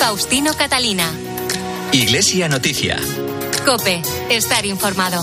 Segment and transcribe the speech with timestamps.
[0.00, 1.12] Faustino Catalina.
[1.92, 2.98] Iglesia Noticia.
[3.66, 5.22] Cope, estar informado.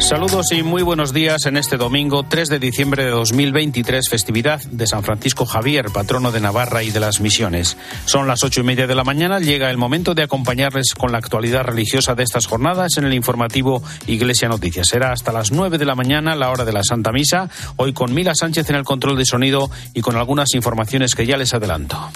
[0.00, 4.88] Saludos y muy buenos días en este domingo 3 de diciembre de 2023, festividad de
[4.88, 7.76] San Francisco Javier, patrono de Navarra y de las misiones.
[8.06, 11.18] Son las ocho y media de la mañana, llega el momento de acompañarles con la
[11.18, 14.88] actualidad religiosa de estas jornadas en el informativo Iglesia Noticias.
[14.88, 18.12] Será hasta las nueve de la mañana, la hora de la Santa Misa, hoy con
[18.12, 22.10] Mila Sánchez en el control de sonido y con algunas informaciones que ya les adelanto.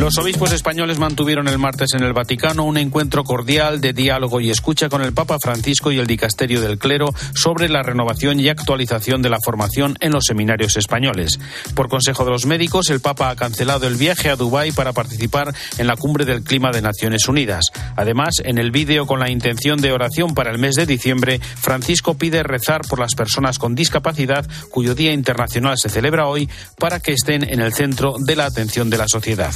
[0.00, 4.48] Los obispos españoles mantuvieron el martes en el Vaticano un encuentro cordial de diálogo y
[4.48, 9.20] escucha con el Papa Francisco y el Dicasterio del Clero sobre la renovación y actualización
[9.20, 11.38] de la formación en los seminarios españoles.
[11.74, 15.54] Por consejo de los médicos, el Papa ha cancelado el viaje a Dubái para participar
[15.76, 17.66] en la cumbre del clima de Naciones Unidas.
[17.94, 22.14] Además, en el vídeo con la intención de oración para el mes de diciembre, Francisco
[22.14, 26.48] pide rezar por las personas con discapacidad, cuyo Día Internacional se celebra hoy,
[26.78, 29.52] para que estén en el centro de la atención de la sociedad.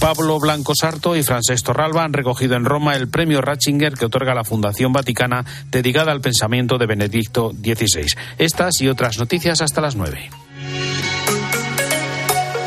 [0.00, 4.34] Pablo Blanco Sarto y Francesc Torralba han recogido en Roma el premio Ratzinger que otorga
[4.34, 8.06] la Fundación Vaticana dedicada al pensamiento de Benedicto XVI.
[8.38, 10.30] Estas y otras noticias hasta las nueve.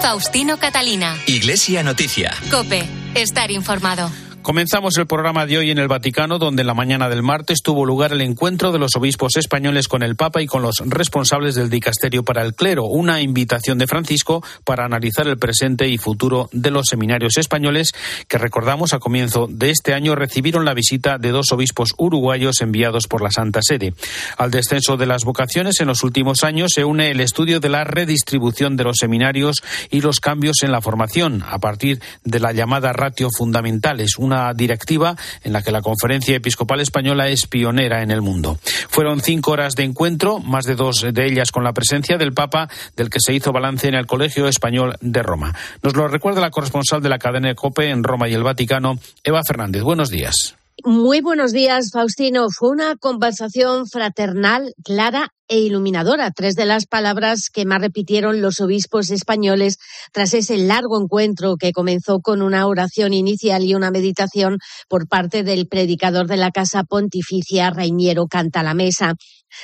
[0.02, 1.18] Faustino Catalina.
[1.26, 2.34] Iglesia Noticia.
[2.50, 4.09] Cope, estar informado.
[4.48, 7.86] Comenzamos el programa de hoy en el Vaticano, donde en la mañana del martes tuvo
[7.86, 11.70] lugar el encuentro de los obispos españoles con el Papa y con los responsables del
[11.70, 16.72] Dicasterio para el Clero, una invitación de Francisco para analizar el presente y futuro de
[16.72, 17.92] los seminarios españoles,
[18.30, 23.08] que recordamos a comienzo de este año recibieron la visita de dos obispos uruguayos enviados
[23.09, 23.95] por la Santa Sede.
[24.38, 27.84] Al descenso de las vocaciones en los últimos años se une el estudio de la
[27.84, 32.94] redistribución de los seminarios y los cambios en la formación, a partir de la llamada
[32.94, 38.22] ratio fundamentales, una directiva en la que la Conferencia Episcopal Española es pionera en el
[38.22, 38.60] mundo.
[38.90, 42.70] Fueron cinco horas de encuentro, más de dos de ellas con la presencia del Papa,
[42.96, 45.56] del que se hizo balance en el Colegio Español de Roma.
[45.82, 49.42] Nos lo recuerda la corresponsal de la cadena COPE en Roma y el Vaticano, Eva
[49.46, 49.84] Fernández.
[49.84, 50.56] Buenos días.
[50.86, 52.48] Muy buenos días, Faustino.
[52.50, 58.62] Fue una conversación fraternal, clara e iluminadora, tres de las palabras que más repitieron los
[58.62, 59.78] obispos españoles
[60.14, 65.44] tras ese largo encuentro que comenzó con una oración inicial y una meditación por parte
[65.44, 69.16] del predicador de la Casa Pontificia, Reiniero Cantalamesa.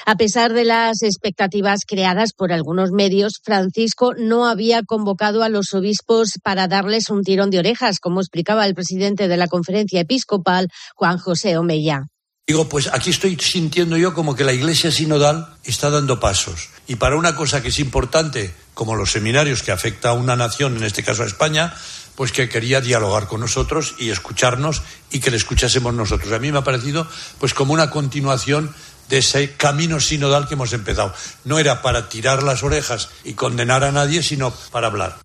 [0.05, 5.73] A pesar de las expectativas creadas por algunos medios, Francisco no había convocado a los
[5.73, 10.69] obispos para darles un tirón de orejas, como explicaba el presidente de la conferencia episcopal,
[10.95, 12.07] Juan José Omeya.
[12.45, 16.71] Digo, pues aquí estoy sintiendo yo como que la Iglesia sinodal está dando pasos.
[16.87, 20.75] Y para una cosa que es importante, como los seminarios que afecta a una nación,
[20.75, 21.73] en este caso a España,
[22.15, 26.33] pues que quería dialogar con nosotros y escucharnos y que le escuchásemos nosotros.
[26.33, 27.07] A mí me ha parecido
[27.39, 28.75] pues como una continuación
[29.09, 31.13] de ese camino sinodal que hemos empezado.
[31.45, 35.17] No era para tirar las orejas y condenar a nadie, sino para hablar.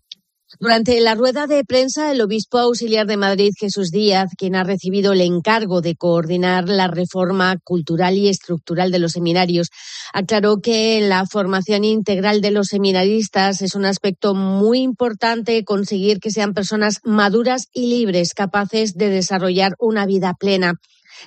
[0.60, 5.12] Durante la rueda de prensa, el obispo auxiliar de Madrid, Jesús Díaz, quien ha recibido
[5.12, 9.68] el encargo de coordinar la reforma cultural y estructural de los seminarios,
[10.12, 16.30] aclaró que la formación integral de los seminaristas es un aspecto muy importante conseguir que
[16.30, 20.74] sean personas maduras y libres, capaces de desarrollar una vida plena.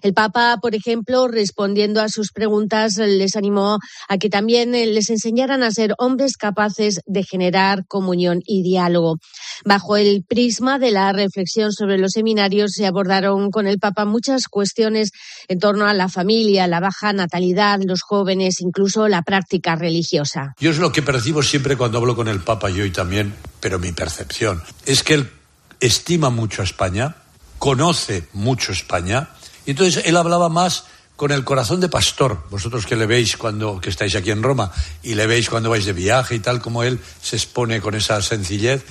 [0.02, 5.09] El Papa, por ejemplo, respondiendo a sus preguntas, les animó a que también eh, les
[5.09, 9.18] enseñaran a ser hombres capaces de generar comunión y diálogo.
[9.66, 14.47] Bajo el prisma de la reflexión sobre los seminarios se abordaron con el Papa muchas
[14.47, 15.12] cuestiones
[15.47, 20.53] en torno a la familia, la baja natalidad, los jóvenes, incluso la práctica religiosa.
[20.59, 23.80] Yo es lo que percibo siempre cuando hablo con el Papa y hoy también, pero
[23.80, 25.30] mi percepción es que él
[25.80, 27.16] estima mucho a España,
[27.57, 29.30] conoce mucho España,
[29.66, 30.86] y entonces él hablaba más
[31.16, 34.72] con el corazón de pastor, vosotros que le veis cuando que estáis aquí en Roma
[35.04, 38.22] y le veis cuando vais de viaje y tal como él se expone con esa
[38.22, 38.84] sencillez.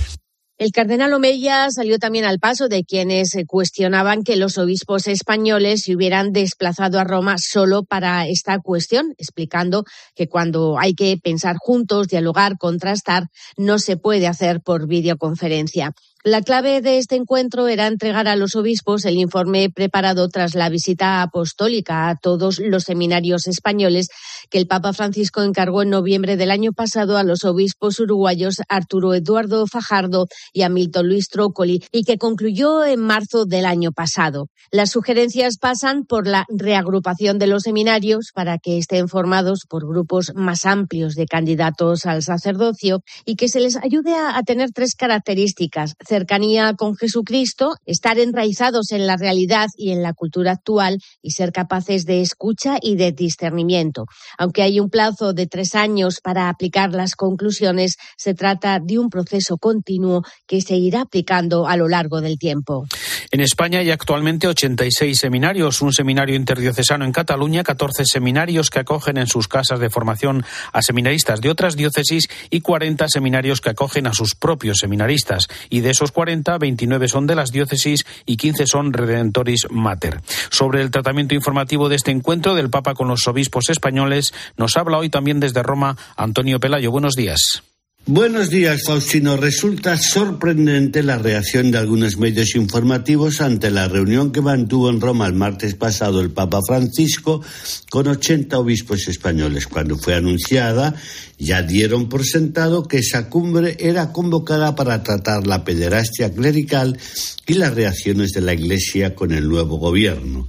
[0.60, 5.96] El cardenal Omeya salió también al paso de quienes cuestionaban que los obispos españoles se
[5.96, 12.08] hubieran desplazado a Roma solo para esta cuestión, explicando que cuando hay que pensar juntos,
[12.08, 15.94] dialogar, contrastar, no se puede hacer por videoconferencia.
[16.22, 20.68] La clave de este encuentro era entregar a los obispos el informe preparado tras la
[20.68, 24.08] visita apostólica a todos los seminarios españoles
[24.50, 29.14] que el Papa Francisco encargó en noviembre del año pasado a los obispos uruguayos Arturo
[29.14, 34.48] Eduardo Fajardo y Hamilton Luis Trócoli y que concluyó en marzo del año pasado.
[34.70, 40.32] Las sugerencias pasan por la reagrupación de los seminarios para que estén formados por grupos
[40.34, 44.94] más amplios de candidatos al sacerdocio y que se les ayude a, a tener tres
[44.94, 51.30] características cercanía con Jesucristo, estar enraizados en la realidad y en la cultura actual y
[51.30, 54.06] ser capaces de escucha y de discernimiento.
[54.36, 59.08] Aunque hay un plazo de tres años para aplicar las conclusiones, se trata de un
[59.08, 62.86] proceso continuo que se irá aplicando a lo largo del tiempo.
[63.30, 69.16] En España hay actualmente 86 seminarios, un seminario interdiocesano en Cataluña, 14 seminarios que acogen
[69.16, 74.08] en sus casas de formación a seminaristas de otras diócesis y 40 seminarios que acogen
[74.08, 75.46] a sus propios seminaristas.
[75.68, 80.22] Y de esos 40, 29 son de las diócesis y 15 son Redentoris Mater.
[80.50, 84.96] Sobre el tratamiento informativo de este encuentro del Papa con los obispos españoles, nos habla
[84.96, 86.90] hoy también desde Roma Antonio Pelayo.
[86.90, 87.62] Buenos días.
[88.06, 89.36] Buenos días, Faustino.
[89.36, 95.26] Resulta sorprendente la reacción de algunos medios informativos ante la reunión que mantuvo en Roma
[95.26, 97.42] el martes pasado el Papa Francisco
[97.90, 99.66] con 80 obispos españoles.
[99.66, 100.94] Cuando fue anunciada,
[101.38, 106.98] ya dieron por sentado que esa cumbre era convocada para tratar la pederastia clerical
[107.46, 110.48] y las reacciones de la Iglesia con el nuevo gobierno.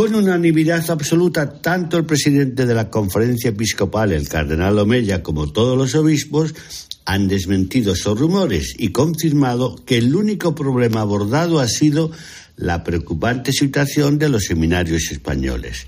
[0.00, 5.76] Con unanimidad absoluta, tanto el presidente de la conferencia episcopal, el cardenal Omeya, como todos
[5.76, 6.54] los obispos,
[7.04, 12.12] han desmentido esos rumores y confirmado que el único problema abordado ha sido
[12.56, 15.86] la preocupante situación de los seminarios españoles.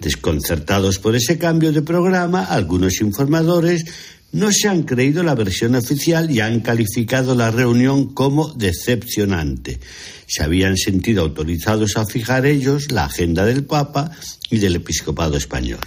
[0.00, 3.84] Desconcertados por ese cambio de programa, algunos informadores
[4.32, 9.80] no se han creído la versión oficial y han calificado la reunión como decepcionante.
[10.26, 14.10] Se habían sentido autorizados a fijar ellos la agenda del Papa
[14.50, 15.80] y del episcopado español.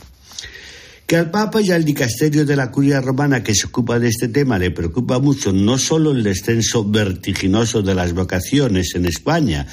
[1.10, 4.28] Que al Papa y al dicasterio de la Curia Romana que se ocupa de este
[4.28, 9.66] tema le preocupa mucho no solo el descenso vertiginoso de las vocaciones en España,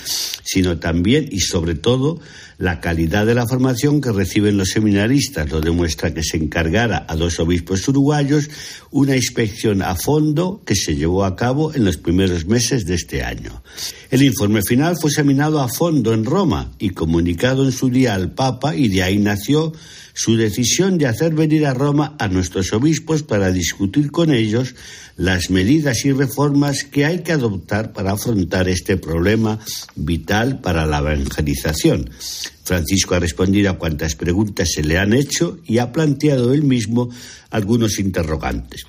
[0.45, 2.21] sino también y sobre todo
[2.59, 5.51] la calidad de la formación que reciben los seminaristas.
[5.51, 8.49] Lo demuestra que se encargara a dos obispos uruguayos
[8.91, 13.23] una inspección a fondo que se llevó a cabo en los primeros meses de este
[13.23, 13.63] año.
[14.11, 18.33] El informe final fue examinado a fondo en Roma y comunicado en su día al
[18.33, 19.73] Papa y de ahí nació
[20.15, 24.75] su decisión de hacer venir a Roma a nuestros obispos para discutir con ellos
[25.17, 29.59] las medidas y reformas que hay que adoptar para afrontar este problema
[29.95, 32.11] vital para la evangelización.
[32.65, 37.09] Francisco ha respondido a cuantas preguntas se le han hecho y ha planteado él mismo
[37.51, 38.87] algunos interrogantes.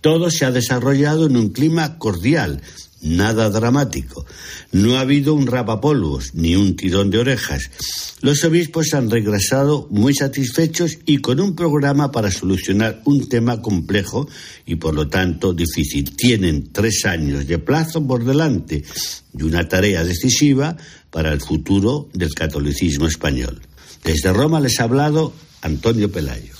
[0.00, 2.60] Todo se ha desarrollado en un clima cordial,
[3.04, 4.26] nada dramático.
[4.72, 7.70] No ha habido un rapapolvos ni un tirón de orejas.
[8.20, 14.28] Los obispos han regresado muy satisfechos y con un programa para solucionar un tema complejo
[14.66, 16.16] y por lo tanto difícil.
[16.16, 18.82] Tienen tres años de plazo por delante
[19.38, 20.76] y una tarea decisiva
[21.10, 23.60] para el futuro del catolicismo español.
[24.02, 25.32] Desde Roma les ha hablado
[25.64, 26.52] Antonio Pelayo.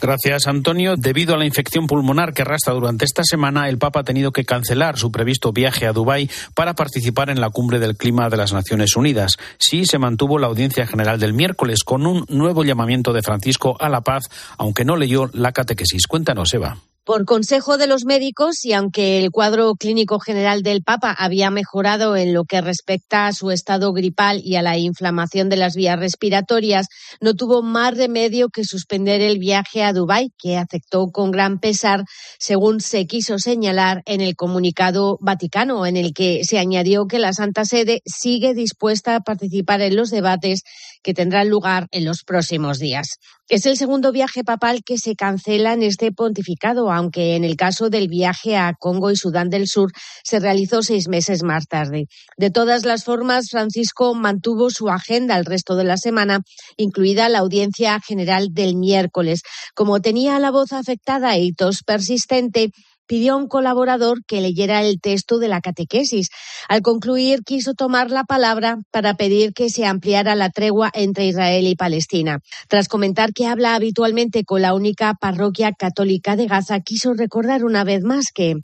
[0.00, 0.94] Gracias, Antonio.
[0.96, 4.44] Debido a la infección pulmonar que arrastra durante esta semana, el Papa ha tenido que
[4.44, 8.52] cancelar su previsto viaje a Dubái para participar en la cumbre del clima de las
[8.52, 9.36] Naciones Unidas.
[9.58, 13.88] Sí se mantuvo la audiencia general del miércoles con un nuevo llamamiento de Francisco a
[13.88, 14.24] la paz,
[14.58, 16.06] aunque no leyó la catequesis.
[16.06, 16.78] Cuéntanos, Eva.
[17.04, 22.16] Por consejo de los médicos y aunque el cuadro clínico general del Papa había mejorado
[22.16, 25.98] en lo que respecta a su estado gripal y a la inflamación de las vías
[25.98, 26.86] respiratorias,
[27.20, 32.04] no tuvo más remedio que suspender el viaje a Dubái, que aceptó con gran pesar,
[32.38, 37.32] según se quiso señalar en el comunicado vaticano, en el que se añadió que la
[37.32, 40.62] Santa Sede sigue dispuesta a participar en los debates
[41.02, 43.18] que tendrán lugar en los próximos días.
[43.48, 47.90] Es el segundo viaje papal que se cancela en este pontificado, aunque en el caso
[47.90, 49.90] del viaje a Congo y Sudán del Sur
[50.24, 52.06] se realizó seis meses más tarde.
[52.38, 56.40] De todas las formas, Francisco mantuvo su agenda el resto de la semana,
[56.76, 59.42] incluida la audiencia general del miércoles.
[59.74, 62.70] Como tenía la voz afectada y tos persistente,
[63.12, 66.30] pidió a un colaborador que leyera el texto de la catequesis.
[66.66, 71.66] Al concluir, quiso tomar la palabra para pedir que se ampliara la tregua entre Israel
[71.66, 72.40] y Palestina.
[72.68, 77.84] Tras comentar que habla habitualmente con la única parroquia católica de Gaza, quiso recordar una
[77.84, 78.54] vez más que...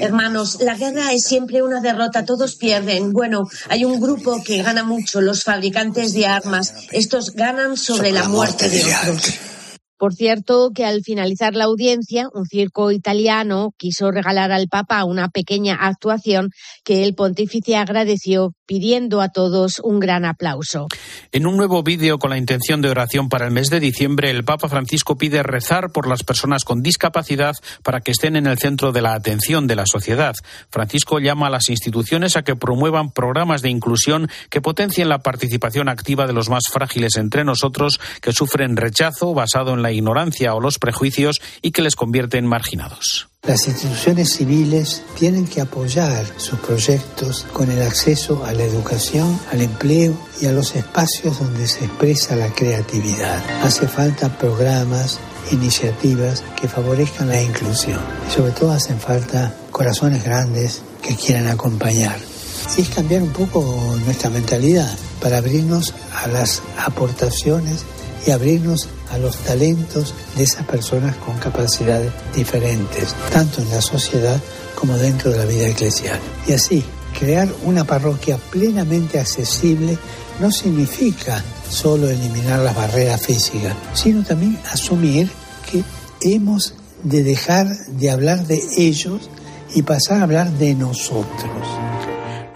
[0.00, 3.12] Hermanos, la guerra es siempre una derrota, todos pierden.
[3.12, 6.72] Bueno, hay un grupo que gana mucho, los fabricantes de armas.
[6.92, 9.59] Estos ganan sobre la muerte de otros.
[10.00, 15.28] Por cierto, que al finalizar la audiencia, un circo italiano quiso regalar al Papa una
[15.28, 16.48] pequeña actuación
[16.84, 20.86] que el pontífice agradeció pidiendo a todos un gran aplauso.
[21.32, 24.44] En un nuevo vídeo con la intención de oración para el mes de diciembre, el
[24.44, 28.92] Papa Francisco pide rezar por las personas con discapacidad para que estén en el centro
[28.92, 30.36] de la atención de la sociedad.
[30.70, 35.88] Francisco llama a las instituciones a que promuevan programas de inclusión que potencien la participación
[35.88, 40.60] activa de los más frágiles entre nosotros que sufren rechazo basado en la ignorancia o
[40.60, 43.29] los prejuicios y que les convierte en marginados.
[43.42, 49.62] Las instituciones civiles tienen que apoyar sus proyectos con el acceso a la educación, al
[49.62, 53.42] empleo y a los espacios donde se expresa la creatividad.
[53.62, 55.18] Hace falta programas,
[55.52, 62.18] iniciativas que favorezcan la inclusión y sobre todo hacen falta corazones grandes que quieran acompañar.
[62.76, 67.86] Y es cambiar un poco nuestra mentalidad para abrirnos a las aportaciones
[68.26, 74.40] y abrirnos a los talentos de esas personas con capacidades diferentes, tanto en la sociedad
[74.74, 76.18] como dentro de la vida eclesial.
[76.46, 76.84] Y así,
[77.18, 79.98] crear una parroquia plenamente accesible
[80.40, 85.30] no significa solo eliminar las barreras físicas, sino también asumir
[85.70, 85.84] que
[86.22, 89.30] hemos de dejar de hablar de ellos
[89.74, 91.79] y pasar a hablar de nosotros.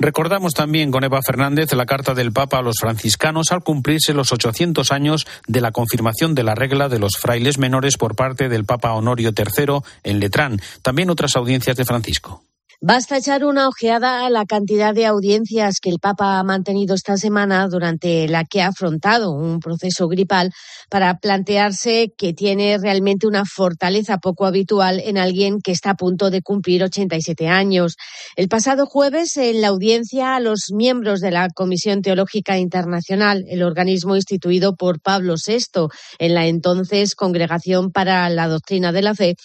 [0.04, 4.32] Recordamos también con Eva Fernández la carta del Papa a los franciscanos al cumplirse los
[4.32, 8.66] 800 años de la confirmación de la regla de los frailes menores por parte del
[8.66, 10.61] Papa Honorio III en Letrán.
[10.82, 12.42] También otras audiencias de Francisco.
[12.86, 17.16] Basta echar una ojeada a la cantidad de audiencias que el Papa ha mantenido esta
[17.16, 20.52] semana durante la que ha afrontado un proceso gripal
[20.90, 26.28] para plantearse que tiene realmente una fortaleza poco habitual en alguien que está a punto
[26.28, 27.96] de cumplir 87 años.
[28.36, 33.62] El pasado jueves, en la audiencia a los miembros de la Comisión Teológica Internacional, el
[33.62, 35.88] organismo instituido por Pablo VI
[36.18, 39.36] en la entonces Congregación para la Doctrina de la Fe,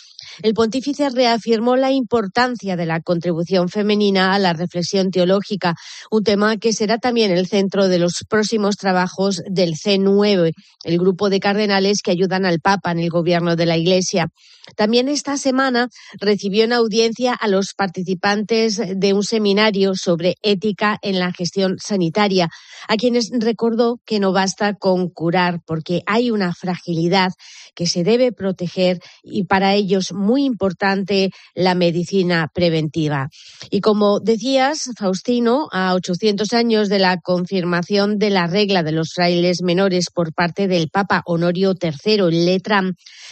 [0.42, 5.76] el pontífice reafirmó la importancia de la contribución femenina a la reflexión teológica,
[6.12, 10.52] un tema que será también el centro de los próximos trabajos del C9,
[10.84, 14.28] el grupo de cardenales que ayudan al Papa en el gobierno de la Iglesia.
[14.76, 21.20] También esta semana recibió en audiencia a los participantes de un seminario sobre ética en
[21.20, 22.50] la gestión sanitaria,
[22.88, 27.32] a quienes recordó que no basta con curar, porque hay una fragilidad
[27.76, 33.30] que se debe proteger y para ellos muy importante la medicina preventiva.
[33.72, 39.14] Y como decías, Faustino, a 800 años de la confirmación de la regla de los
[39.14, 42.84] frailes menores por parte del Papa Honorio III en letra,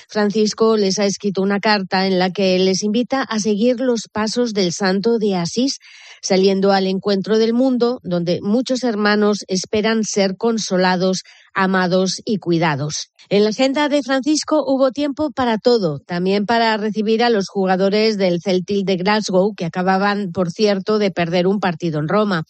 [0.09, 4.53] Francisco les ha escrito una carta en la que les invita a seguir los pasos
[4.53, 5.79] del santo de Asís,
[6.21, 13.09] saliendo al encuentro del mundo donde muchos hermanos esperan ser consolados amados y cuidados.
[13.29, 18.17] En la agenda de Francisco hubo tiempo para todo, también para recibir a los jugadores
[18.17, 22.43] del Celtic de Glasgow, que acababan, por cierto, de perder un partido en Roma.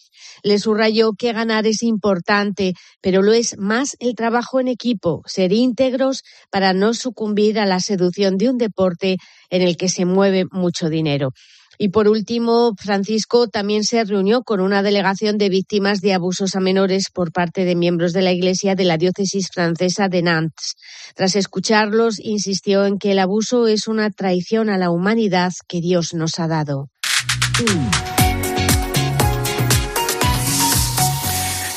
[0.43, 5.53] Le subrayó que ganar es importante, pero lo es más el trabajo en equipo, ser
[5.53, 6.21] íntegros
[6.51, 9.17] para no sucumbir a la seducción de un deporte
[9.49, 11.31] en el que se mueve mucho dinero.
[11.77, 16.59] Y por último, Francisco también se reunió con una delegación de víctimas de abusos a
[16.59, 20.75] menores por parte de miembros de la Iglesia de la diócesis francesa de Nantes.
[21.15, 26.13] Tras escucharlos, insistió en que el abuso es una traición a la humanidad que Dios
[26.13, 26.89] nos ha dado.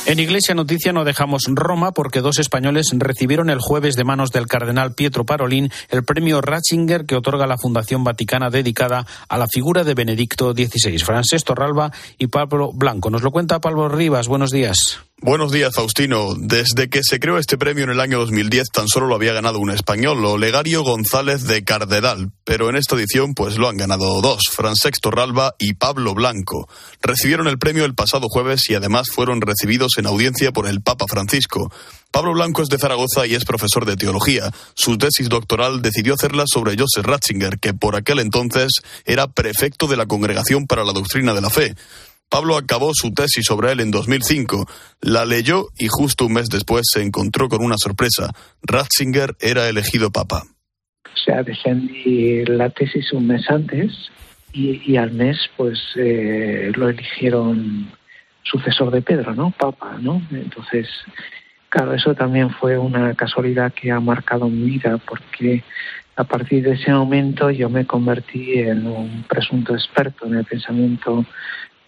[0.07, 4.47] En Iglesia Noticia no dejamos Roma porque dos españoles recibieron el jueves de manos del
[4.47, 9.83] cardenal Pietro Parolín el premio Ratzinger que otorga la Fundación Vaticana dedicada a la figura
[9.83, 10.97] de Benedicto XVI.
[10.97, 13.11] Francés Torralba y Pablo Blanco.
[13.11, 14.27] Nos lo cuenta Pablo Rivas.
[14.27, 15.01] Buenos días.
[15.23, 16.33] Buenos días, Faustino.
[16.35, 19.59] Desde que se creó este premio en el año 2010 tan solo lo había ganado
[19.59, 24.41] un español, Olegario González de Cardedal, pero en esta edición pues lo han ganado dos,
[24.51, 26.67] Francesc Torralba y Pablo Blanco.
[27.03, 31.05] Recibieron el premio el pasado jueves y además fueron recibidos en audiencia por el Papa
[31.07, 31.71] Francisco.
[32.09, 34.51] Pablo Blanco es de Zaragoza y es profesor de teología.
[34.73, 38.71] Su tesis doctoral decidió hacerla sobre Joseph Ratzinger, que por aquel entonces
[39.05, 41.75] era prefecto de la Congregación para la Doctrina de la Fe.
[42.31, 44.65] Pablo acabó su tesis sobre él en 2005,
[45.01, 48.31] la leyó y justo un mes después se encontró con una sorpresa.
[48.63, 50.43] Ratzinger era elegido papa.
[51.03, 53.91] O sea, defendí la tesis un mes antes
[54.53, 57.91] y, al mes pues eh, lo eligieron
[58.43, 59.51] sucesor de Pedro, ¿no?
[59.51, 60.21] Papa, ¿no?
[60.31, 60.87] Entonces,
[61.67, 65.63] claro, eso también fue una casualidad que ha marcado mi vida porque
[66.15, 71.25] a partir de ese momento yo me convertí en un presunto experto en el pensamiento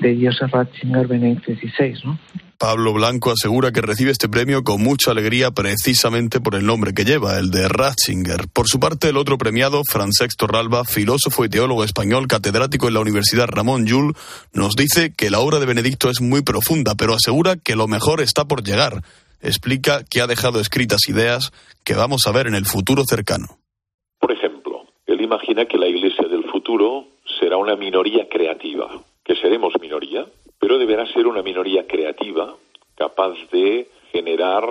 [0.04, 2.20] de Joseph Ratzinger Benedicto XVI, ¿no?
[2.64, 7.04] Pablo Blanco asegura que recibe este premio con mucha alegría precisamente por el nombre que
[7.04, 8.48] lleva, el de Ratzinger.
[8.54, 13.02] Por su parte, el otro premiado, Francesc Torralba, filósofo y teólogo español, catedrático en la
[13.02, 14.14] Universidad Ramón Llull,
[14.54, 18.22] nos dice que la obra de Benedicto es muy profunda, pero asegura que lo mejor
[18.22, 19.02] está por llegar.
[19.42, 21.52] Explica que ha dejado escritas ideas
[21.84, 23.58] que vamos a ver en el futuro cercano.
[24.20, 27.08] Por ejemplo, él imagina que la Iglesia del futuro
[27.42, 30.26] será una minoría creativa que seremos minoría,
[30.60, 32.56] pero deberá ser una minoría creativa,
[32.96, 34.66] capaz de generar,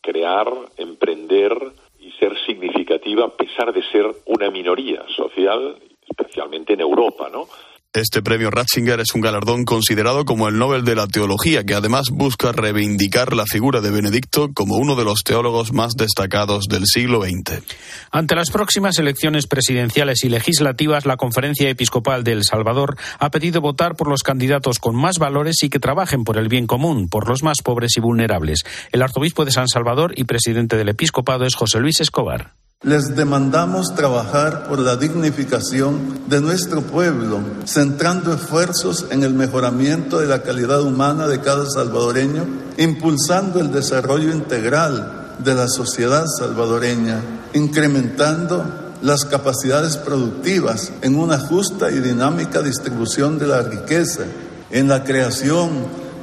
[0.00, 1.56] crear, emprender
[2.00, 5.76] y ser significativa a pesar de ser una minoría social,
[6.08, 7.46] especialmente en Europa, ¿no?
[7.94, 12.06] Este premio Ratzinger es un galardón considerado como el Nobel de la Teología, que además
[12.10, 17.20] busca reivindicar la figura de Benedicto como uno de los teólogos más destacados del siglo
[17.20, 17.62] XX.
[18.10, 23.60] Ante las próximas elecciones presidenciales y legislativas, la Conferencia Episcopal de El Salvador ha pedido
[23.60, 27.28] votar por los candidatos con más valores y que trabajen por el bien común, por
[27.28, 28.60] los más pobres y vulnerables.
[28.90, 32.52] El arzobispo de San Salvador y presidente del episcopado es José Luis Escobar.
[32.84, 40.26] Les demandamos trabajar por la dignificación de nuestro pueblo, centrando esfuerzos en el mejoramiento de
[40.26, 42.44] la calidad humana de cada salvadoreño,
[42.78, 47.20] impulsando el desarrollo integral de la sociedad salvadoreña,
[47.54, 48.64] incrementando
[49.00, 54.24] las capacidades productivas en una justa y dinámica distribución de la riqueza,
[54.72, 55.70] en la creación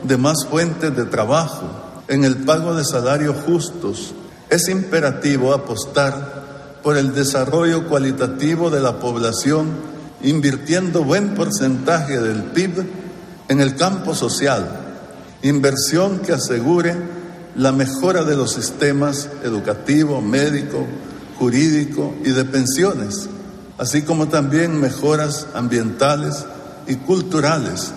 [0.04, 1.70] de más fuentes de trabajo,
[2.10, 4.14] en el pago de salarios justos.
[4.50, 6.39] Es imperativo apostar
[6.84, 9.68] por el desarrollo cualitativo de la población,
[10.22, 12.86] invirtiendo buen porcentaje del PIB
[13.48, 14.68] en el campo social,
[15.42, 16.96] inversión que asegure
[17.56, 20.86] la mejora de los sistemas educativo, médico,
[21.38, 23.30] jurídico y de pensiones,
[23.78, 26.46] así como también mejoras ambientales
[26.88, 27.94] y culturales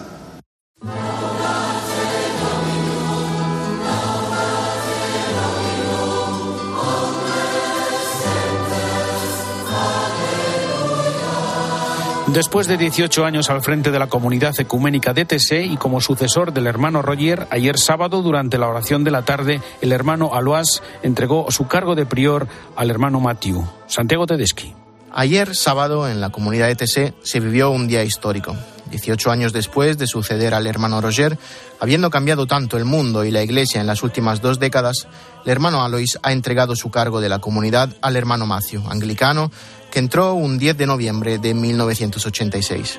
[12.32, 16.54] Después de 18 años al frente de la comunidad ecuménica de TC y como sucesor
[16.54, 21.50] del hermano Roger, ayer sábado, durante la oración de la tarde, el hermano Alois entregó
[21.50, 23.68] su cargo de prior al hermano Matthew.
[23.86, 24.74] Santiago Tedeschi.
[25.12, 28.56] Ayer sábado, en la comunidad de TC, se vivió un día histórico.
[28.90, 31.38] 18 años después de suceder al hermano Roger,
[31.80, 35.06] habiendo cambiado tanto el mundo y la iglesia en las últimas dos décadas,
[35.44, 39.50] el hermano Alois ha entregado su cargo de la comunidad al hermano Matthew, anglicano,
[39.92, 42.98] que entró un 10 de noviembre de 1986.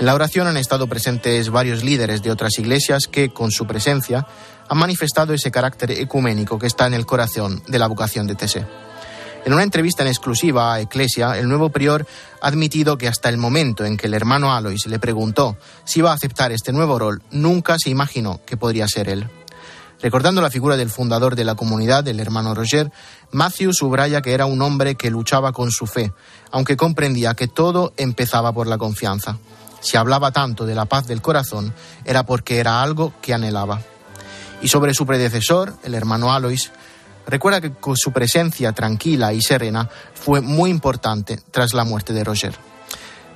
[0.00, 4.26] En la oración han estado presentes varios líderes de otras iglesias que, con su presencia,
[4.68, 8.66] han manifestado ese carácter ecuménico que está en el corazón de la vocación de TC.
[9.44, 12.04] En una entrevista en exclusiva a Eclesia, el nuevo prior
[12.40, 16.10] ha admitido que hasta el momento en que el hermano Alois le preguntó si iba
[16.10, 19.28] a aceptar este nuevo rol, nunca se imaginó que podría ser él.
[20.04, 22.92] Recordando la figura del fundador de la comunidad, el hermano Roger,
[23.32, 26.12] Matthew subraya que era un hombre que luchaba con su fe,
[26.50, 29.38] aunque comprendía que todo empezaba por la confianza.
[29.80, 31.72] Si hablaba tanto de la paz del corazón,
[32.04, 33.80] era porque era algo que anhelaba.
[34.60, 36.70] Y sobre su predecesor, el hermano Alois,
[37.26, 42.54] recuerda que su presencia tranquila y serena fue muy importante tras la muerte de Roger.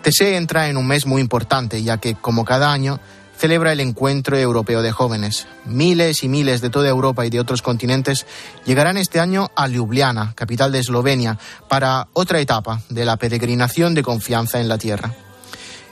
[0.03, 3.01] TC entra en un mes muy importante, ya que, como cada año,
[3.38, 5.46] celebra el Encuentro Europeo de Jóvenes.
[5.64, 8.27] Miles y miles de toda Europa y de otros continentes
[8.66, 14.03] llegarán este año a Ljubljana, capital de Eslovenia, para otra etapa de la peregrinación de
[14.03, 15.14] confianza en la tierra.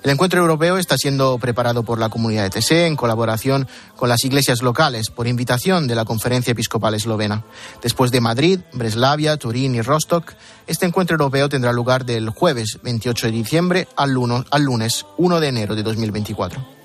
[0.03, 4.25] El encuentro europeo está siendo preparado por la comunidad de TC en colaboración con las
[4.25, 7.43] iglesias locales por invitación de la Conferencia Episcopal Eslovena.
[7.83, 10.35] Después de Madrid, Breslavia, Turín y Rostock,
[10.69, 15.75] este encuentro europeo tendrá lugar del jueves 28 de diciembre al lunes 1 de enero
[15.75, 16.77] de 2024.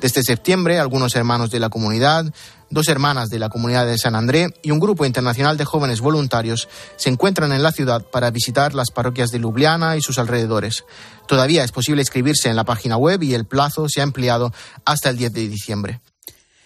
[0.00, 2.32] Desde septiembre, algunos hermanos de la comunidad,
[2.70, 6.68] dos hermanas de la comunidad de San André y un grupo internacional de jóvenes voluntarios
[6.96, 10.84] se encuentran en la ciudad para visitar las parroquias de Ljubljana y sus alrededores.
[11.28, 14.52] Todavía es posible inscribirse en la página web y el plazo se ha ampliado
[14.84, 16.00] hasta el 10 de diciembre.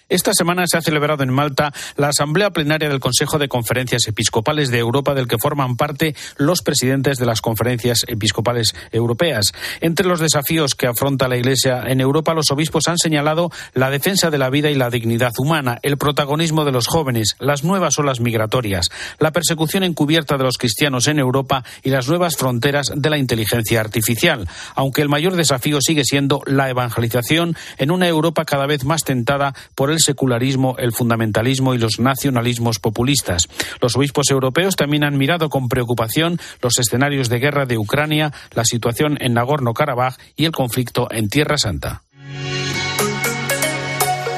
[0.09, 4.71] Esta semana se ha celebrado en Malta la Asamblea Plenaria del Consejo de Conferencias Episcopales
[4.71, 9.47] de Europa, del que forman parte los presidentes de las conferencias episcopales europeas.
[9.81, 14.31] Entre los desafíos que afronta la Iglesia en Europa, los obispos han señalado la defensa
[14.31, 18.21] de la vida y la dignidad humana, el protagonismo de los jóvenes, las nuevas olas
[18.21, 23.19] migratorias, la persecución encubierta de los cristianos en Europa y las nuevas fronteras de la
[23.19, 28.85] inteligencia artificial, aunque el mayor desafío sigue siendo la evangelización en una Europa cada vez
[28.85, 33.49] más tentada por el el secularismo, el fundamentalismo y los nacionalismos populistas.
[33.81, 38.65] Los obispos europeos también han mirado con preocupación los escenarios de guerra de Ucrania, la
[38.65, 42.03] situación en Nagorno-Karabaj y el conflicto en Tierra Santa.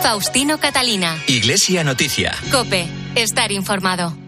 [0.02, 1.16] Faustino Catalina.
[1.26, 2.34] Iglesia Noticia.
[2.50, 2.86] Cope.
[3.14, 4.27] Estar informado.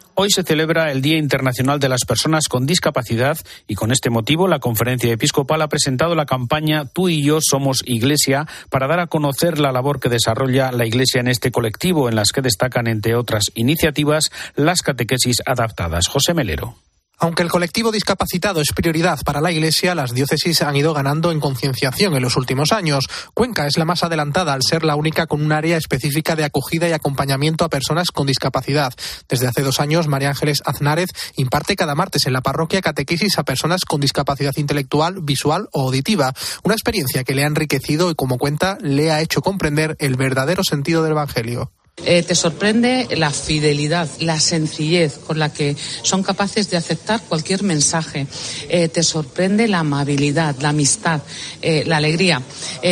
[0.23, 4.47] Hoy se celebra el Día Internacional de las Personas con Discapacidad y con este motivo
[4.47, 9.07] la Conferencia Episcopal ha presentado la campaña Tú y yo somos Iglesia para dar a
[9.07, 13.15] conocer la labor que desarrolla la Iglesia en este colectivo, en las que destacan, entre
[13.15, 16.07] otras iniciativas, las catequesis adaptadas.
[16.07, 16.75] José Melero.
[17.23, 21.39] Aunque el colectivo discapacitado es prioridad para la Iglesia, las diócesis han ido ganando en
[21.39, 23.07] concienciación en los últimos años.
[23.35, 26.89] Cuenca es la más adelantada al ser la única con un área específica de acogida
[26.89, 28.95] y acompañamiento a personas con discapacidad.
[29.29, 33.43] Desde hace dos años, María Ángeles Aznárez imparte cada martes en la parroquia catequesis a
[33.43, 36.33] personas con discapacidad intelectual, visual o auditiva.
[36.63, 40.63] Una experiencia que le ha enriquecido y, como cuenta, le ha hecho comprender el verdadero
[40.63, 41.71] sentido del Evangelio.
[42.05, 47.63] Eh, te sorprende la fidelidad, la sencillez con la que son capaces de aceptar cualquier
[47.63, 48.27] mensaje.
[48.69, 51.21] Eh, te sorprende la amabilidad, la amistad,
[51.61, 52.41] eh, la alegría.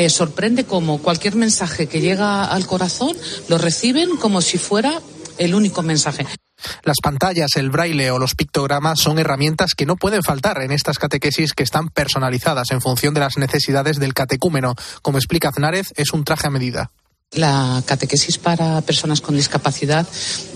[0.10, 3.16] sorprende como cualquier mensaje que llega al corazón
[3.48, 5.02] lo reciben como si fuera
[5.38, 6.26] el único mensaje.
[6.84, 11.00] Las pantallas, el braille o los pictogramas son herramientas que no pueden faltar en estas
[11.00, 14.76] catequesis que están personalizadas en función de las necesidades del catecúmeno.
[15.02, 16.92] Como explica Aznárez, es un traje a medida.
[17.36, 20.08] La catequesis para personas con discapacidad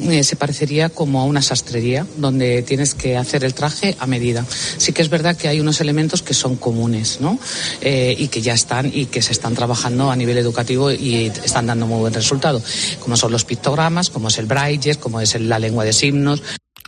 [0.02, 4.44] eh, se parecería como a una sastrería, donde tienes que hacer el traje a medida.
[4.78, 7.38] Sí que es verdad que hay unos elementos que son comunes, ¿no?
[7.82, 11.68] Eh, y que ya están y que se están trabajando a nivel educativo y están
[11.68, 12.60] dando muy buen resultado,
[13.00, 16.42] como son los pictogramas, como es el braille, como es la lengua de signos.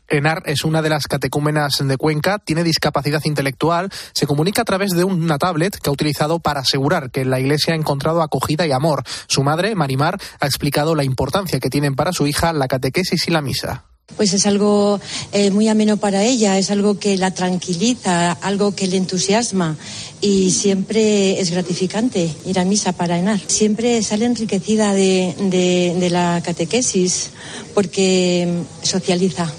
[0.08, 4.92] Enar es una de las catecúmenas de Cuenca, tiene discapacidad intelectual, se comunica a través
[4.92, 8.72] de una tablet que ha utilizado para asegurar que la iglesia ha encontrado acogida y
[8.72, 9.04] amor.
[9.28, 13.32] Su madre, Marimar, ha explicado la importancia que tienen para su hija la catequesis y
[13.32, 13.86] la misa.
[14.18, 15.00] Pues es algo
[15.32, 19.76] eh, muy ameno para ella, es algo que la tranquiliza, algo que le entusiasma
[20.22, 23.40] y siempre es gratificante ir a misa para Enar.
[23.48, 27.32] Siempre sale enriquecida de la catequesis
[27.74, 29.52] porque socializa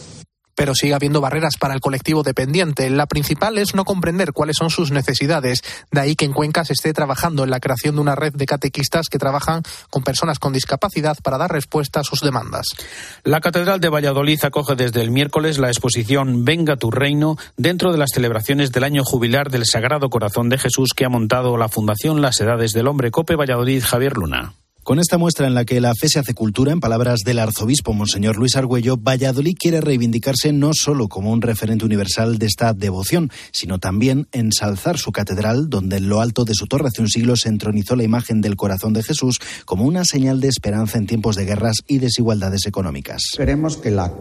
[0.57, 2.91] pero sigue habiendo barreras para el colectivo dependiente.
[2.91, 5.63] La principal es no comprender cuáles son sus necesidades.
[5.93, 8.47] De ahí que en Cuenca se esté trabajando en la creación de una red de
[8.47, 12.67] catequistas que trabajan con personas con discapacidad para dar respuesta a sus demandas.
[13.23, 17.99] La Catedral de Valladolid acoge desde el miércoles la exposición Venga tu reino dentro de
[17.99, 22.23] las celebraciones del año jubilar del Sagrado Corazón de Jesús que ha montado la Fundación
[22.23, 24.55] Las Edades del Hombre Cope Valladolid Javier Luna.
[24.87, 27.93] Con esta muestra en la que la fe se hace cultura, en palabras del arzobispo
[27.93, 33.33] Monseñor Luis Argüello, Valladolid quiere reivindicarse no solo como un referente universal de esta devoción,
[33.51, 37.35] sino también ensalzar su catedral, donde en lo alto de su torre hace un siglo
[37.35, 41.35] se entronizó la imagen del corazón de Jesús como una señal de esperanza en tiempos
[41.35, 43.33] de guerras y desigualdades económicas.
[43.37, 44.15] Queremos que la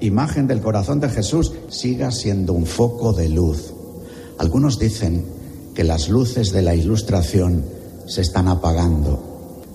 [0.00, 3.74] imagen del corazón de Jesús siga siendo un foco de luz.
[4.38, 5.26] Algunos dicen
[5.74, 7.64] que las luces de la ilustración
[8.06, 9.31] se están apagando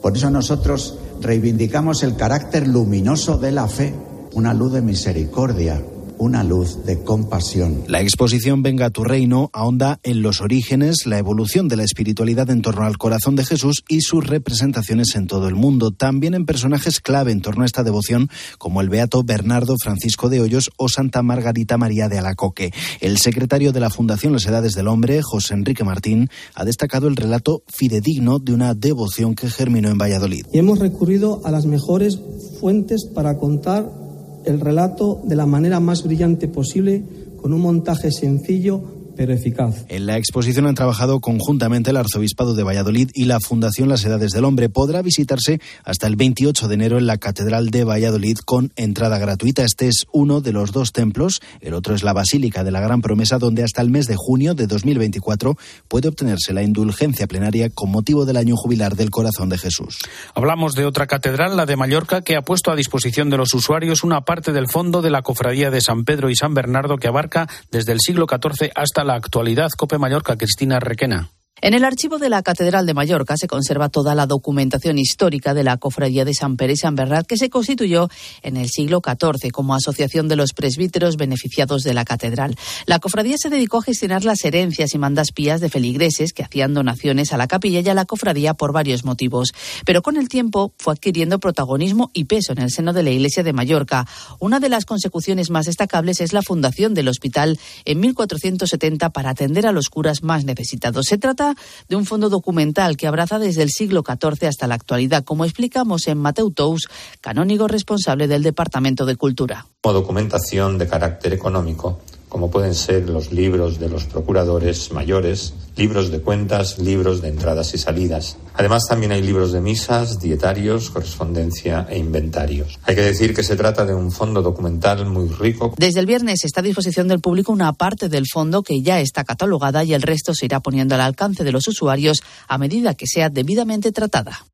[0.08, 3.94] por eso nosotros reivindicamos el carácter luminoso de la fe,
[4.36, 5.84] una luz de misericordia,
[6.20, 7.84] una luz de compasión.
[7.88, 12.50] La exposición Venga a tu reino ahonda en los orígenes, la evolución de la espiritualidad
[12.50, 16.46] en torno al corazón de Jesús y sus representaciones en todo el mundo, también en
[16.46, 20.90] personajes clave en torno a esta devoción, como el beato Bernardo Francisco de Hoyos o
[20.90, 22.74] Santa Margarita María de Alacoque.
[23.00, 27.16] El secretario de la Fundación Las Edades del Hombre, José Enrique Martín, ha destacado el
[27.16, 30.46] relato fidedigno de una devoción que germinó en Valladolid.
[30.52, 32.20] Y hemos recurrido a las mejores
[32.60, 34.07] fuentes para contar
[34.48, 37.04] el relato de la manera más brillante posible,
[37.42, 39.86] con un montaje sencillo pero eficaz.
[39.90, 44.32] En la exposición han trabajado conjuntamente el Arzobispado de Valladolid y la Fundación Las Edades
[44.32, 44.70] del Hombre.
[44.70, 49.64] Podrá visitarse hasta el 28 de enero en la Catedral de Valladolid con entrada gratuita.
[49.64, 51.42] Este es uno de los dos templos.
[51.60, 54.54] El otro es la Basílica de la Gran Promesa, donde hasta el mes de junio
[54.54, 59.58] de 2024 puede obtenerse la indulgencia plenaria con motivo del año jubilar del Corazón de
[59.58, 60.00] Jesús.
[60.36, 64.04] Hablamos de otra catedral, la de Mallorca, que ha puesto a disposición de los usuarios
[64.04, 67.48] una parte del fondo de la Cofradía de San Pedro y San Bernardo que abarca
[67.72, 69.72] desde el siglo XIV hasta la actualidad.
[69.72, 71.30] Cope Mallorca, Cristina Requena.
[71.60, 75.64] En el archivo de la Catedral de Mallorca se conserva toda la documentación histórica de
[75.64, 78.10] la Cofradía de San Pérez y San Bernat, que se constituyó
[78.44, 82.56] en el siglo XIV como asociación de los presbíteros beneficiados de la catedral.
[82.86, 86.76] La cofradía se dedicó a gestionar las herencias y mandas pías de feligreses que hacían
[86.76, 89.52] donaciones a la capilla y a la cofradía por varios motivos.
[89.84, 93.42] Pero con el tiempo fue adquiriendo protagonismo y peso en el seno de la Iglesia
[93.42, 94.06] de Mallorca.
[94.40, 99.66] Una de las consecuciones más destacables es la fundación del hospital en 1470 para atender
[99.66, 101.08] a los curas más necesitados.
[101.08, 101.47] Se trata
[101.88, 106.08] de un fondo documental que abraza desde el siglo XIV hasta la actualidad, como explicamos
[106.08, 106.88] en Mateu Tous,
[107.22, 109.68] canónigo responsable del Departamento de Cultura.
[109.82, 112.00] Como documentación de carácter económico,
[112.30, 117.74] como pueden ser los libros de los procuradores mayores, libros de cuentas, libros de entradas
[117.74, 118.38] y salidas.
[118.54, 122.80] Además, también hay libros de misas, dietarios, correspondencia e inventarios.
[122.84, 125.74] Hay que decir que se trata de un fondo documental muy rico.
[125.78, 129.24] Desde el viernes está a disposición del público una parte del fondo que ya está
[129.24, 133.08] catalogada y el resto se irá poniendo al alcance de los usuarios a medida que
[133.08, 134.46] sea debidamente tratada.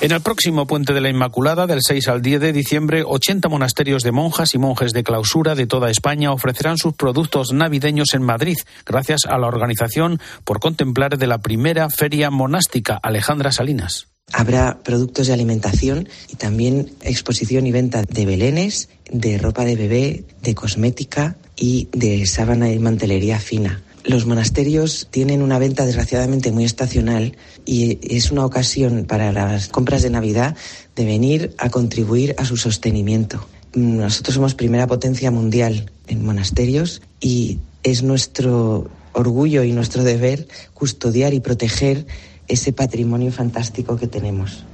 [0.00, 4.04] En el próximo Puente de la Inmaculada, del 6 al 10 de diciembre, 80 monasterios
[4.04, 8.58] de monjas y monjes de clausura de toda España ofrecerán sus productos navideños en Madrid,
[8.86, 14.06] gracias a la organización por contemplar de la primera feria monástica Alejandra Salinas.
[14.32, 20.24] Habrá productos de alimentación y también exposición y venta de belenes, de ropa de bebé,
[20.42, 23.82] de cosmética y de sábana y mantelería fina.
[24.08, 30.02] Los monasterios tienen una venta desgraciadamente muy estacional y es una ocasión para las compras
[30.02, 30.56] de Navidad
[30.96, 33.46] de venir a contribuir a su sostenimiento.
[33.74, 41.34] Nosotros somos primera potencia mundial en monasterios y es nuestro orgullo y nuestro deber custodiar
[41.34, 42.06] y proteger
[42.48, 44.64] ese patrimonio fantástico que tenemos.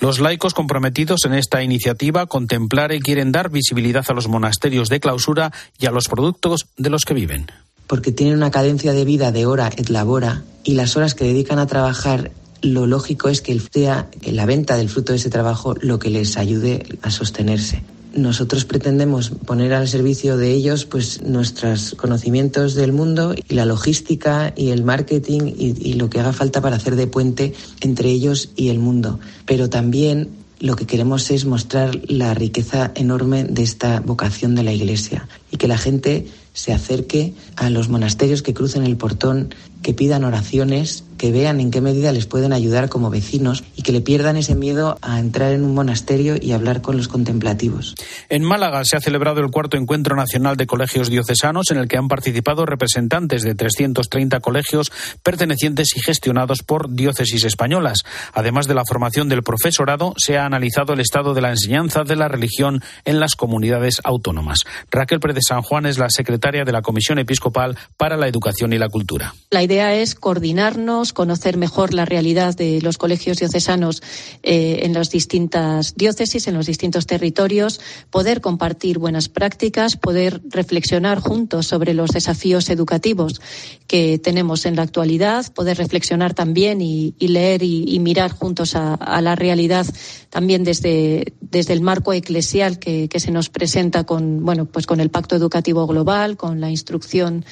[0.00, 5.00] Los laicos comprometidos en esta iniciativa contemplar y quieren dar visibilidad a los monasterios de
[5.00, 7.44] clausura y a los productos de los que viven
[7.90, 11.58] porque tienen una cadencia de vida de hora et labora y las horas que dedican
[11.58, 12.30] a trabajar
[12.62, 16.36] lo lógico es que sea la venta del fruto de ese trabajo lo que les
[16.36, 17.82] ayude a sostenerse.
[18.14, 24.52] Nosotros pretendemos poner al servicio de ellos pues nuestros conocimientos del mundo y la logística
[24.56, 28.50] y el marketing y, y lo que haga falta para hacer de puente entre ellos
[28.54, 29.18] y el mundo.
[29.46, 30.28] Pero también
[30.60, 35.56] lo que queremos es mostrar la riqueza enorme de esta vocación de la Iglesia y
[35.56, 41.04] que la gente se acerque a los monasterios que crucen el portón, que pidan oraciones,
[41.20, 44.54] que vean en qué medida les pueden ayudar como vecinos y que le pierdan ese
[44.54, 47.94] miedo a entrar en un monasterio y hablar con los contemplativos.
[48.30, 51.98] En Málaga se ha celebrado el cuarto encuentro nacional de colegios diocesanos en el que
[51.98, 54.90] han participado representantes de 330 colegios
[55.22, 57.98] pertenecientes y gestionados por diócesis españolas.
[58.32, 62.16] Además de la formación del profesorado, se ha analizado el estado de la enseñanza de
[62.16, 64.60] la religión en las comunidades autónomas.
[64.90, 68.78] Raquel Pérez San Juan es la secretaria de la Comisión Episcopal para la Educación y
[68.78, 69.34] la Cultura.
[69.50, 74.02] La idea es coordinarnos, conocer mejor la realidad de los colegios diocesanos
[74.42, 81.20] eh, en las distintas diócesis, en los distintos territorios, poder compartir buenas prácticas, poder reflexionar
[81.20, 83.40] juntos sobre los desafíos educativos
[83.86, 89.34] que tenemos en la actualidad, poder reflexionar también y, leer y, mirar juntos a, la
[89.34, 89.86] realidad
[90.30, 95.00] también desde, desde el marco eclesial que, que se nos presenta con, bueno, pues con
[95.00, 97.44] el Pacto Educativo Global, con la instrucción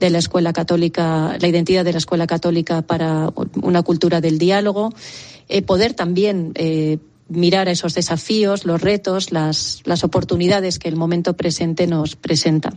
[0.00, 3.32] de la Escuela Católica, la identidad de la Escuela Católica para
[3.62, 4.92] una cultura del diálogo,
[5.48, 10.96] eh, poder también eh, mirar a esos desafíos, los retos, las, las oportunidades que el
[10.96, 12.74] momento presente nos presenta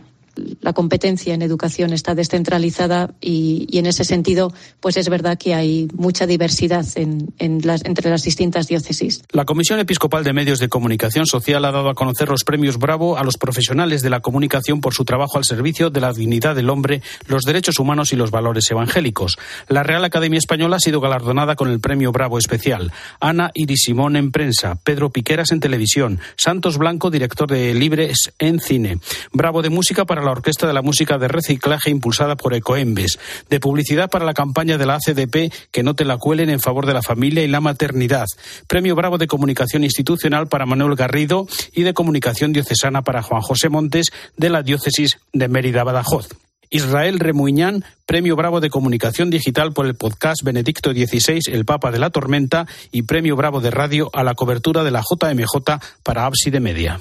[0.60, 5.88] la competencia en educación está descentralizada y, en ese sentido, pues es verdad que hay
[5.94, 9.22] mucha diversidad entre las distintas diócesis.
[9.32, 13.18] La Comisión Episcopal de Medios de Comunicación Social ha dado a conocer los premios Bravo
[13.18, 16.70] a los profesionales de la comunicación por su trabajo al servicio de la dignidad del
[16.70, 19.38] hombre, los derechos humanos y los valores evangélicos.
[19.68, 22.92] La Real Academia Española ha sido galardonada con el premio Bravo especial.
[23.20, 28.60] Ana Iris Simón en prensa, Pedro Piqueras en televisión, Santos Blanco, director de Libres en
[28.60, 28.98] cine.
[29.32, 33.60] Bravo de música para la Orquesta de la Música de Reciclaje impulsada por Ecoembes, de
[33.60, 36.94] publicidad para la campaña de la ACDP que no te la cuelen en favor de
[36.94, 38.26] la familia y la maternidad,
[38.66, 43.68] Premio Bravo de Comunicación Institucional para Manuel Garrido y de Comunicación Diocesana para Juan José
[43.68, 46.28] Montes de la Diócesis de Mérida Badajoz.
[46.70, 51.98] Israel Remuñán, Premio Bravo de Comunicación Digital por el podcast Benedicto XVI, El Papa de
[51.98, 56.60] la Tormenta, y Premio Bravo de Radio a la cobertura de la JMJ para Ábside
[56.60, 57.00] Media.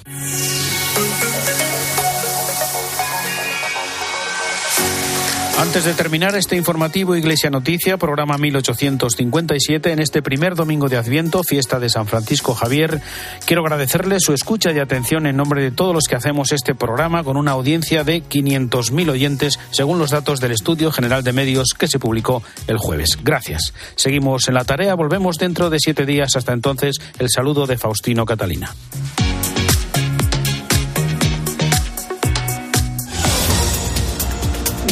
[5.59, 11.43] Antes de terminar este informativo Iglesia Noticia, programa 1857, en este primer domingo de Adviento,
[11.43, 13.01] fiesta de San Francisco Javier,
[13.45, 17.25] quiero agradecerle su escucha y atención en nombre de todos los que hacemos este programa
[17.25, 21.89] con una audiencia de 500.000 oyentes, según los datos del Estudio General de Medios que
[21.89, 23.17] se publicó el jueves.
[23.21, 23.73] Gracias.
[23.97, 26.37] Seguimos en la tarea, volvemos dentro de siete días.
[26.37, 28.73] Hasta entonces, el saludo de Faustino Catalina.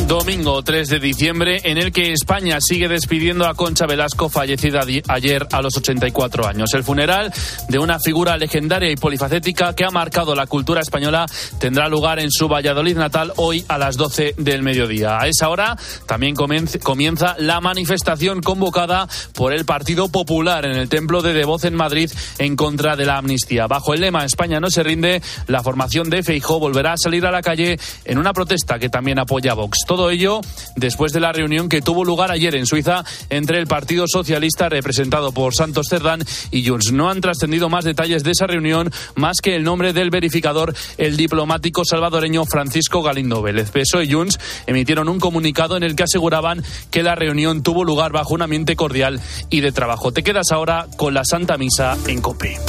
[0.08, 5.46] Domingo 3 de diciembre, en el que España sigue despidiendo a Concha Velasco, fallecida ayer
[5.52, 6.74] a los 84 años.
[6.74, 7.34] El funeral
[7.67, 11.26] de una figura legendaria y polifacética que ha marcado la cultura española
[11.60, 15.17] tendrá lugar en su Valladolid natal hoy a las 12 del mediodía.
[15.20, 21.22] A esa hora también comienza la manifestación convocada por el Partido Popular en el Templo
[21.22, 23.67] de Devoz en Madrid en contra de la amnistía.
[23.67, 27.32] Bajo el lema España no se rinde, la formación de Feijó volverá a salir a
[27.32, 29.80] la calle en una protesta que también apoya Vox.
[29.98, 30.42] Todo ello
[30.76, 35.32] después de la reunión que tuvo lugar ayer en Suiza entre el Partido Socialista representado
[35.32, 36.92] por Santos Cerdán y Junts.
[36.92, 41.18] No han trascendido más detalles de esa reunión más que el nombre del verificador, el
[41.18, 43.72] diplomático salvadoreño Francisco Galindo Vélez.
[43.72, 48.12] PSOE y Junts emitieron un comunicado en el que aseguraban que la reunión tuvo lugar
[48.12, 50.12] bajo un ambiente cordial y de trabajo.
[50.12, 52.60] Te quedas ahora con la Santa Misa en COPE.